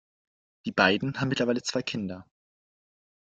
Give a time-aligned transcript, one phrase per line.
[0.65, 2.25] Die beiden haben mittlerweile zwei Kinder.